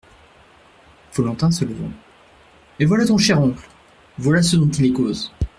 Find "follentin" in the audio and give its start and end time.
1.11-1.51